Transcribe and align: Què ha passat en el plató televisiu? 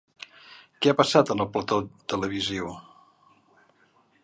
Què 0.85 0.91
ha 0.93 0.97
passat 1.01 1.33
en 1.35 1.43
el 1.45 1.49
plató 1.57 1.77
televisiu? 2.15 2.73